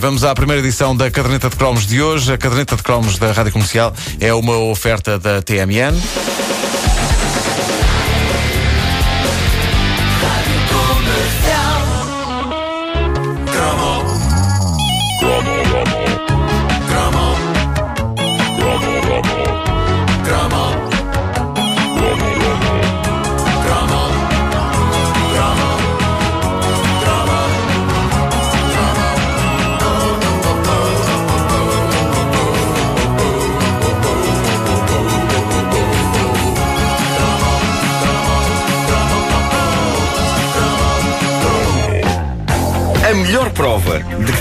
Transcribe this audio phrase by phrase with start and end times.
[0.00, 2.32] Vamos à primeira edição da Caderneta de Cromos de hoje.
[2.32, 6.39] A Caderneta de Cromos da Rádio Comercial é uma oferta da TMN.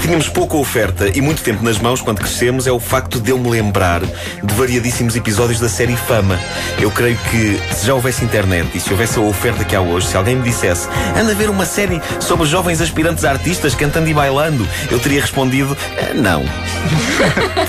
[0.09, 3.37] Tínhamos pouca oferta e muito tempo nas mãos quando crescemos é o facto de eu
[3.37, 6.39] me lembrar de variadíssimos episódios da série Fama.
[6.79, 10.07] Eu creio que se já houvesse internet e se houvesse a oferta que há hoje,
[10.07, 14.13] se alguém me dissesse anda a ver uma série sobre jovens aspirantes artistas cantando e
[14.15, 16.43] bailando, eu teria respondido "Eh, não.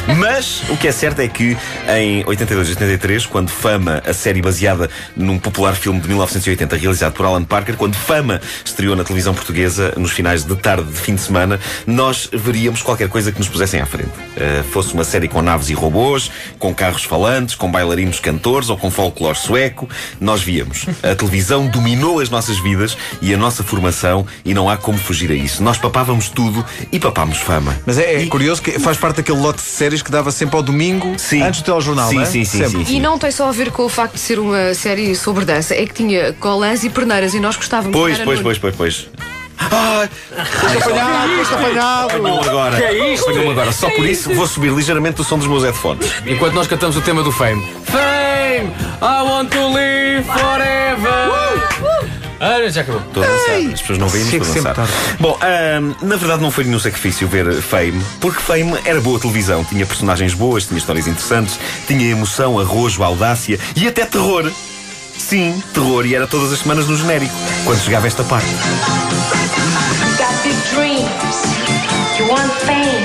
[0.16, 1.55] Mas o que é certo é que
[1.95, 7.13] em 82 e 83, quando Fama, a série baseada num popular filme de 1980 realizado
[7.13, 11.15] por Alan Parker, quando Fama estreou na televisão portuguesa nos finais de tarde de fim
[11.15, 14.10] de semana, nós veríamos qualquer coisa que nos pusessem à frente.
[14.10, 18.76] Uh, fosse uma série com naves e robôs, com carros falantes, com bailarinos cantores ou
[18.76, 19.88] com folclore sueco,
[20.20, 20.86] nós víamos.
[21.02, 25.30] A televisão dominou as nossas vidas e a nossa formação e não há como fugir
[25.30, 25.62] a isso.
[25.62, 27.76] Nós papávamos tudo e papámos Fama.
[27.86, 30.62] Mas é, é curioso que faz parte daquele lote de séries que dava sempre ao
[30.62, 31.42] domingo, Sim.
[31.42, 32.26] antes do telejornal, Sim, não é?
[32.26, 32.84] sim, sim, Sempre.
[32.84, 32.96] sim.
[32.96, 35.74] E não tem só a ver com o facto de ser uma série sobre dança,
[35.74, 38.74] é que tinha colãs e perneiras e nós gostávamos Pois, Era pois, no- pois, pois,
[38.76, 39.08] pois.
[39.71, 40.09] Ai,
[40.80, 42.07] Apanhado, foste apanhado.
[42.16, 42.77] apanhou agora.
[42.77, 43.29] Que é isto?
[43.30, 43.73] Apanhou agora.
[43.73, 46.11] Só por isso vou subir ligeiramente o som dos meus headphones.
[46.27, 47.63] Enquanto nós cantamos o tema do Fame.
[47.85, 48.73] Fame!
[49.03, 52.01] I want to live forever!
[52.43, 53.03] Ah, já acabou.
[53.07, 53.73] Estou a dançar.
[53.75, 54.88] As pessoas não veem, mas estou a dançar.
[55.21, 55.38] Bom,
[56.01, 59.63] na verdade não foi nenhum sacrifício ver Fame, porque Fame era boa televisão.
[59.63, 64.50] Tinha personagens boas, tinha histórias interessantes, tinha emoção, arrojo, audácia e até terror.
[65.19, 67.34] Sim, terror, e era todas as semanas no genérico,
[67.66, 68.49] quando chegava esta parte.
[72.30, 73.04] Want fame.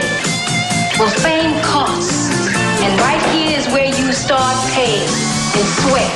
[1.00, 2.30] Well, fame costs.
[2.86, 5.10] And right here is where you start paying
[5.58, 6.14] in sweat.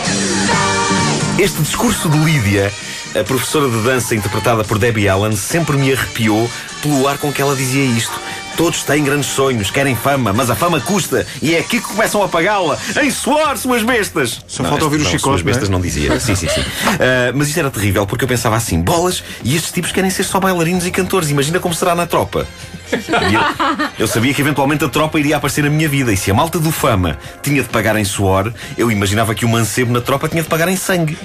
[1.39, 2.71] Este discurso de Lídia,
[3.19, 6.49] a professora de dança interpretada por Debbie Allen, sempre me arrepiou
[6.83, 8.19] pelo ar com que ela dizia isto.
[8.59, 12.21] Todos têm grandes sonhos, querem fama, mas a fama custa e é aqui que começam
[12.21, 12.77] a pagá-la.
[13.01, 14.41] Em suor, suas bestas!
[14.49, 15.53] Só falta ouvir o não, Chicote, Suas não é?
[15.53, 16.19] bestas não dizia.
[16.19, 16.61] Sim, sim, sim.
[16.99, 20.25] Ah, mas isto era terrível porque eu pensava assim: bolas, e estes tipos querem ser
[20.25, 21.29] só bailarinos e cantores.
[21.29, 22.45] Imagina como será na tropa.
[22.91, 26.11] Eu, eu sabia que eventualmente a tropa iria aparecer na minha vida.
[26.11, 29.49] E se a malta do fama tinha de pagar em suor, eu imaginava que o
[29.49, 31.17] mancebo na tropa tinha de pagar em sangue.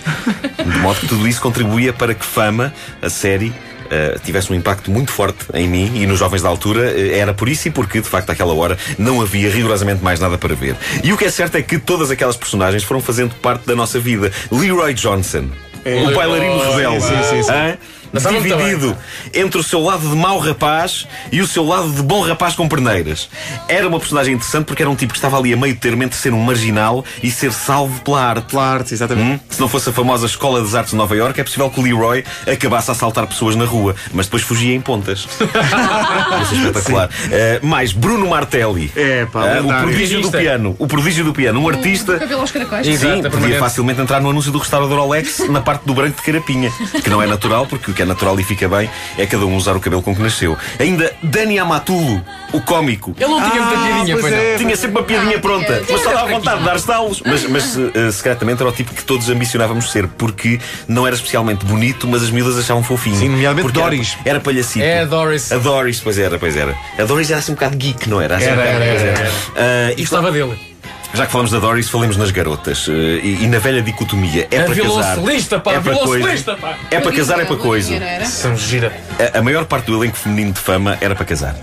[0.57, 3.53] De modo que tudo isso contribuía para que fama, a série.
[3.91, 7.35] Eh, tivesse um impacto muito forte em mim e nos jovens da altura, eh, era
[7.35, 10.77] por isso e porque, de facto, àquela hora não havia rigorosamente mais nada para ver.
[11.03, 13.99] E o que é certo é que todas aquelas personagens foram fazendo parte da nossa
[13.99, 14.31] vida.
[14.51, 15.49] Leroy Johnson,
[15.85, 17.79] o bailarino rebelde, sim, sim, sim.
[18.21, 18.97] Dividido
[19.33, 22.69] entre o seu lado de mau rapaz e o seu lado de bom rapaz com
[22.69, 23.29] perneiras.
[23.69, 26.19] Era uma personagem interessante porque era um tipo que estava ali a meio termo entre
[26.19, 28.51] ser um marginal e ser salvo pela arte.
[28.51, 29.25] Pela arte, exatamente.
[29.25, 29.41] Hum?
[29.49, 31.83] Se não fosse a famosa Escola das Artes de Nova Iorque, é possível que o
[31.83, 35.27] Leroy acabasse a assaltar pessoas na rua, mas depois fugia em pontas.
[36.43, 37.09] Isso é espetacular.
[37.09, 38.93] Uh, mais Bruno Martelli.
[38.97, 40.77] É, pá, Uh, o prodígio do piano.
[40.79, 41.61] O prodígio do piano.
[41.61, 42.19] Um artista.
[42.19, 42.87] Cabelo aos caracóis.
[42.87, 46.23] Exato, Sim, podia facilmente entrar no anúncio do restaurador Alex na parte do branco de
[46.23, 46.73] carapinha,
[47.03, 48.89] que não é natural, porque o que é natural e fica bem
[49.19, 50.57] é cada um usar o cabelo com que nasceu.
[50.79, 52.23] Ainda Dani Amatulo,
[52.53, 53.15] o cómico.
[53.19, 54.51] Ele não tinha muita Ah, piadinha, pois pois é.
[54.53, 54.59] não.
[54.59, 57.23] Tinha sempre uma piadinha pronta, mas só dava vontade de dar estalos.
[57.25, 61.65] Mas, mas eh, secretamente era o tipo que todos ambicionávamos ser, porque não era especialmente
[61.65, 63.17] bonito, mas as miúdas achavam fofinho.
[63.17, 64.17] Sim, nomeadamente Porque era- Doris.
[64.25, 64.85] Era, palhacito.
[64.85, 65.51] É a Doris.
[65.53, 66.75] A Doris, pois era, pois era.
[66.99, 68.37] A Doris era assim um bocado geek, não era?
[68.37, 70.74] Assim, Era, um bocado- era, pois era, Ah, E gostava dele.
[71.15, 72.87] Já que falamos da Doris, falemos nas garotas.
[72.89, 72.93] Eh,
[73.23, 74.49] e, e na velha dicotomia.
[74.51, 75.17] É A para casar.
[75.17, 76.57] violoncelista, pá, é para coisa.
[76.57, 76.79] pá.
[76.91, 77.95] É para casar, é para coisa.
[78.27, 78.93] São gira.
[79.33, 81.57] A, a maior parte do elenco feminino de fama era para casar.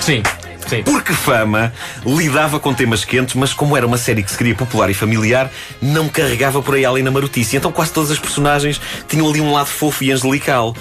[0.00, 0.22] Sim,
[0.68, 0.82] sim.
[0.82, 1.72] Porque Fama
[2.04, 5.50] lidava com temas quentes, mas como era uma série que se queria popular e familiar,
[5.80, 7.56] não carregava por aí além na marotice.
[7.56, 10.74] Então quase todas as personagens tinham ali um lado fofo e angelical.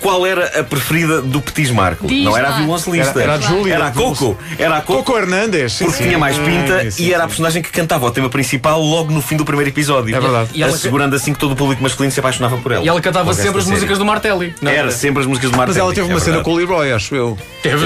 [0.00, 2.06] Qual era a preferida do Petis Marco?
[2.06, 3.20] Diz não era a violoncelista.
[3.20, 3.74] Era- era a Júlia.
[3.74, 4.36] Era a Coco.
[4.58, 5.02] Era a Coco.
[5.04, 5.72] Coco Hernandes.
[5.72, 6.04] sim, Porque sim.
[6.08, 7.28] tinha mais pinta Sim, sim, e era a sim.
[7.28, 10.14] personagem que cantava o tema principal logo no fim do primeiro episódio.
[10.14, 10.50] É verdade.
[10.54, 12.84] E ela- Assegurando assim que todo o público masculino se apaixonava por ela.
[12.84, 14.54] E ela cantava sempre as músicas do Martelli.
[14.60, 15.70] não Era sempre as músicas do Martin.
[15.72, 17.38] Mas ela teve uma é cena com o Leroy, acho eu.
[17.62, 17.76] Teve.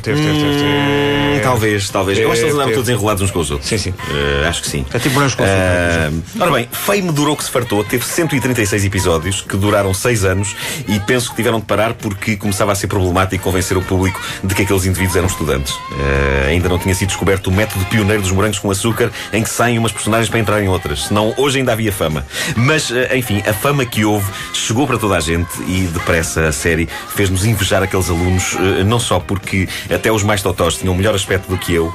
[0.00, 0.64] Teve, teve, teve, teve.
[0.64, 1.40] Hum, teve.
[1.44, 2.18] Talvez, talvez.
[2.18, 3.68] Eu acho que eles andavam todos enrolados uns com os outros.
[3.68, 3.94] Sim, sim.
[4.10, 4.84] Eh, acho que sim.
[4.92, 6.10] É tipo morangos com Eh,
[6.40, 10.56] ora bem, Fame durou que se fartou, teve 136 episódios que duraram 6 anos
[10.88, 14.54] e penso que tiveram de parar porque começava a ser problemático convencer o público de
[14.54, 15.74] que aqueles indivíduos eram estudantes.
[15.98, 19.50] Eh, ainda não tinha sido descoberto o método pioneiro dos morangos com açúcar em que
[19.50, 22.24] saem umas personagens para entrar em outras, senão hoje ainda havia fama.
[22.56, 26.52] Mas, eh, enfim, a fama que houve chegou para toda a gente e depressa a
[26.52, 28.56] série fez-nos invejar aqueles alunos,
[28.86, 31.92] não só porque até os mais totós tinham melhor aspecto do que eu,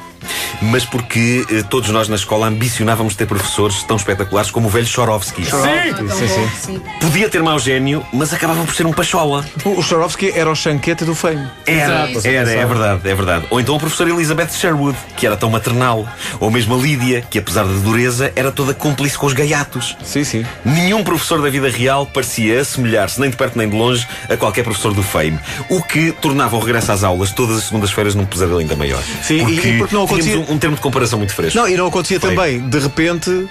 [0.61, 4.85] mas porque eh, todos nós na escola ambicionávamos ter professores tão espetaculares como o velho
[4.85, 5.45] Chorovsky.
[5.45, 6.49] Sim, sim.
[6.59, 6.81] Sim.
[6.99, 9.45] Podia ter mau gênio, mas acabava por ser um pachola.
[9.63, 11.47] O Swarovski era o chanquete do Fame.
[11.65, 12.27] Era, Exato.
[12.27, 13.45] era, é verdade, é verdade.
[13.49, 16.07] Ou então a professora Elizabeth Sherwood, que era tão maternal.
[16.39, 19.95] Ou mesmo a Lídia, que apesar da dureza, era toda cúmplice com os gaiatos.
[20.03, 20.45] Sim, sim.
[20.65, 24.63] Nenhum professor da vida real parecia assemelhar-se, nem de perto nem de longe, a qualquer
[24.63, 25.39] professor do Fame.
[25.69, 29.01] O que tornava o regresso às aulas todas as segundas-feiras num pesadelo ainda maior.
[29.23, 31.57] Sim, e- porque, e porque não acontecia- um, um termo de comparação muito fresco.
[31.59, 32.29] Não, e não acontecia Foi.
[32.35, 33.47] também, de repente.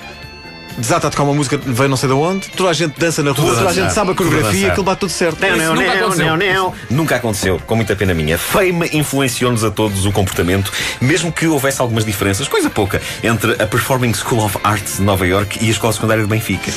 [0.79, 3.33] Desata a tocar uma música, vem não sei de onde, toda a gente dança na
[3.33, 5.41] rua, a toda a gente sabe a coreografia, aquilo bate tudo certo.
[5.41, 6.27] Não, não, nunca não, aconteceu.
[6.27, 6.75] não, não.
[6.89, 8.39] Nunca aconteceu, com muita pena minha.
[8.39, 13.67] Fame influenciou-nos a todos o comportamento, mesmo que houvesse algumas diferenças, coisa pouca, entre a
[13.67, 16.71] Performing School of Arts de Nova York e a Escola Secundária de Benfica.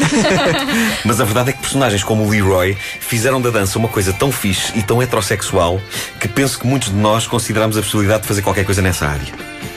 [1.06, 4.32] Mas a verdade é que personagens como o Leroy fizeram da dança uma coisa tão
[4.32, 5.80] fixe e tão heterossexual
[6.20, 9.71] que penso que muitos de nós consideramos a possibilidade de fazer qualquer coisa nessa área.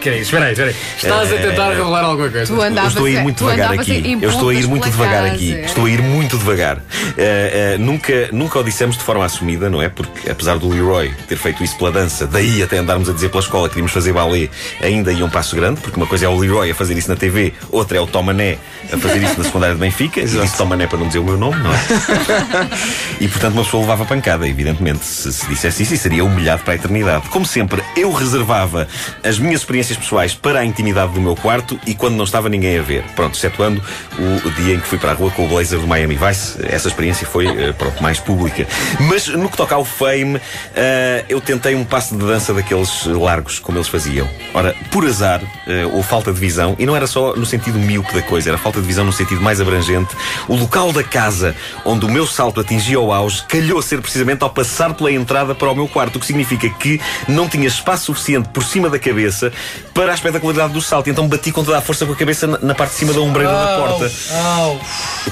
[0.00, 0.22] Que é isso?
[0.22, 0.76] Espera aí, espera aí.
[0.96, 2.46] Estás a tentar revelar alguma coisa.
[2.46, 4.18] Tu Eu andavas estou a ir muito devagar aqui.
[4.20, 5.34] Eu estou a ir muito devagar casa.
[5.34, 5.52] aqui.
[5.52, 6.76] Estou a ir muito devagar.
[6.76, 9.88] Uh, uh, nunca, nunca o dissemos de forma assumida, não é?
[9.88, 13.42] Porque apesar do Leroy ter feito isso pela dança, daí até andarmos a dizer pela
[13.42, 14.48] escola que queríamos fazer balé,
[14.82, 17.16] ainda ia um passo grande, porque uma coisa é o Leroy a fazer isso na
[17.16, 18.58] TV, outra é o Tomané
[18.92, 20.20] a fazer isso na secundária de Benfica.
[20.20, 21.80] E disse Tomané para não dizer o meu nome, não é?
[23.20, 25.04] E portanto uma pessoa levava pancada, evidentemente.
[25.04, 27.28] Se, se dissesse isso, e seria humilhado para a eternidade.
[27.28, 28.88] Como sempre, eu reservava
[29.22, 32.78] as minhas experiências pessoais para a intimidade do meu quarto e quando não estava ninguém
[32.78, 33.04] a ver.
[33.14, 33.82] Pronto, excetuando
[34.18, 36.88] o, dia em que fui para a rua com o blazer do Miami Vice, essa
[36.88, 38.66] experiência foi eh, pronto, mais pública.
[39.00, 40.40] Mas no que toca ao fame,
[40.74, 44.28] eh, eu tentei um passo de dança daqueles largos, como eles faziam.
[44.52, 48.12] Ora, por azar, eh, ou falta de visão, e não era só no sentido míope
[48.12, 50.14] da coisa, era falta de visão no sentido mais abrangente,
[50.48, 51.54] o local da casa
[51.84, 55.70] onde o meu salto atingia o auge calhou ser precisamente ao passar pela entrada para
[55.70, 59.49] o meu quarto, o que significa que não tinha espaço suficiente por cima da cabeça
[59.94, 61.10] para a espetacularidade do salto.
[61.10, 63.20] Então bati com toda a força com a cabeça na, na parte de cima da
[63.20, 64.10] ombreira da porta.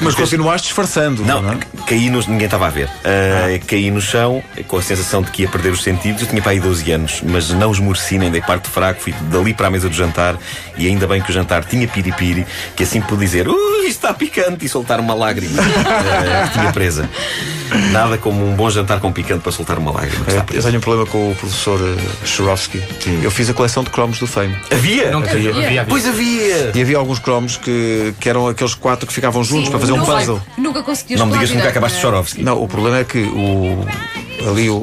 [0.01, 1.25] Mas continuaste disfarçando.
[1.25, 1.59] Não, é?
[1.87, 2.89] caí no, ninguém estava a ver.
[3.05, 6.23] Ah, Caí no chão com a sensação de que ia perder os sentidos.
[6.23, 9.01] Eu tinha para aí 12 anos, mas não esmoreci nem dei parte fraco.
[9.01, 10.37] Fui dali para a mesa do jantar
[10.77, 14.15] e ainda bem que o jantar tinha piripiri, que assim pude dizer, ui, isto está
[14.15, 17.09] picante e soltar uma lágrima ah, que tinha presa.
[17.93, 20.81] Nada como um bom jantar com picante para soltar uma lágrima está Eu tenho um
[20.81, 22.83] problema com o professor uh, Swarovski.
[23.23, 24.57] Eu fiz a coleção de cromos do Fame.
[24.71, 25.11] Havia?
[25.11, 25.85] Não havia, havia, havia.
[25.85, 26.73] Pois havia!
[26.75, 29.93] E havia alguns cromos que, que eram aqueles quatro que ficavam juntos Sim, para fazer
[29.93, 30.43] um nunca- puzzle.
[30.57, 32.03] Nunca conseguias Não me digas que nunca coordenar, acabaste de é?
[32.03, 32.43] Chorovsky.
[32.43, 33.85] Não, o problema é que o,
[34.49, 34.77] ali o,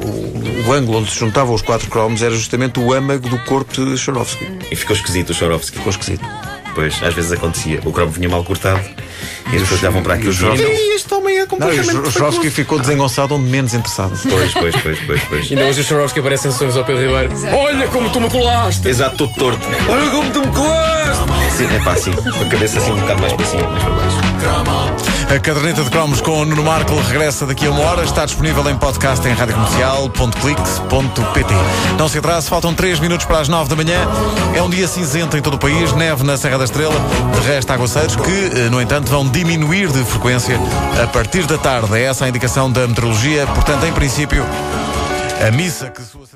[0.66, 3.96] o ângulo onde se juntavam os quatro cromos era justamente o âmago do corpo de
[3.98, 4.46] Swarovski.
[4.70, 5.76] E ficou esquisito o Chorovsky.
[5.78, 6.24] Ficou esquisito.
[6.76, 7.80] Pois, às vezes acontecia.
[7.84, 8.78] O cromo vinha mal cortado
[9.50, 11.46] e as pessoas olhavam para aquilo e o diziam: Chorovsky- "Ei, Este homem é Não,
[11.48, 11.96] completamente.
[11.96, 14.12] o Swarovski ficou desengonçado onde menos interessado.
[14.28, 15.50] Pois, pois, pois, pois, pois.
[15.50, 17.32] Ainda hoje os Chorovsky aparecem sonhos ao Pedro Ribeiro.
[17.56, 18.86] Olha como tu me colaste!
[18.88, 19.66] Exato, todo torto.
[19.88, 21.24] Olha como tu me colaste!
[21.56, 22.12] Sim, é pá, assim.
[22.12, 24.16] Com a cabeça assim um bocado mais para cima, mais para baixo.
[25.34, 28.04] A caderneta de cromos com o Nuno Marco regressa daqui a uma hora.
[28.04, 31.54] Está disponível em podcast em radiocomercial.clix.pt.
[31.98, 33.98] Não se atrase, faltam 3 minutos para as 9 da manhã.
[34.54, 36.94] É um dia cinzento em todo o país, neve na Serra da Estrela,
[37.32, 40.58] de resto aguaceiros que, eh, no entanto, vão diminuir de frequência
[41.02, 41.96] a partir da tarde.
[41.96, 43.46] É essa a indicação da meteorologia.
[43.46, 44.44] Portanto, em princípio,
[45.46, 46.26] a missa que sua